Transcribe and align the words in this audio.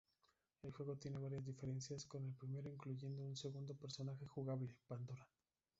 El 0.63 0.71
juego 0.71 0.95
tiene 0.95 1.19
varias 1.19 1.45
diferencias 1.45 2.07
con 2.07 2.25
el 2.25 2.33
primero, 2.33 2.71
incluyendo 2.71 3.23
un 3.23 3.35
segundo 3.35 3.75
personaje 3.75 4.25
jugable, 4.25 4.75
Pandora. 4.87 5.29